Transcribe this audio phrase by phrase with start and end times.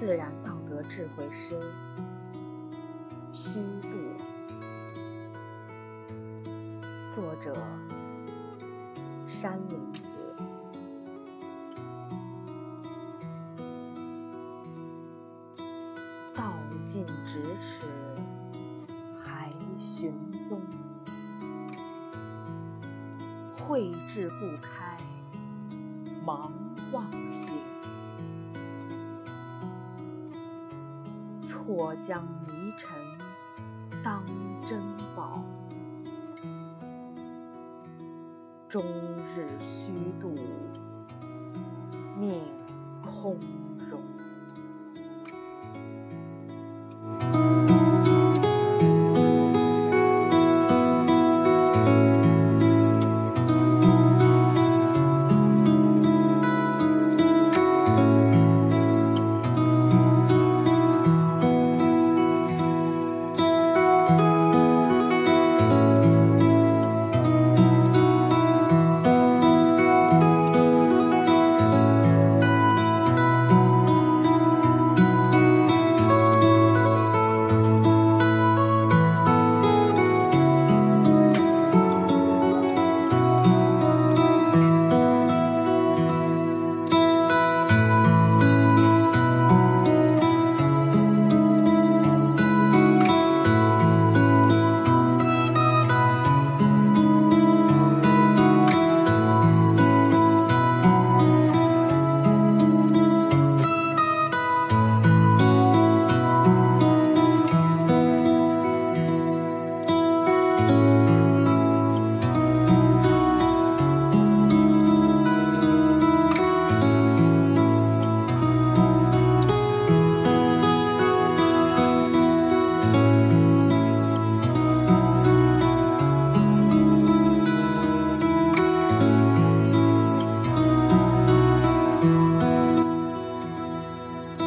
[0.00, 1.60] 自然道德智慧诗，
[3.34, 3.98] 虚度。
[7.10, 7.54] 作者：
[9.28, 10.14] 山林子。
[16.34, 17.86] 道尽咫尺，
[19.22, 20.14] 还寻
[20.48, 20.58] 踪；
[23.54, 24.96] 绘质不开，
[26.24, 26.50] 忙
[26.90, 27.69] 忘形。
[31.72, 32.90] 莫将迷尘
[34.02, 34.24] 当
[34.66, 34.82] 珍
[35.14, 35.40] 宝，
[38.68, 38.82] 终
[39.36, 40.34] 日虚度，
[42.18, 42.42] 命
[43.04, 43.38] 空。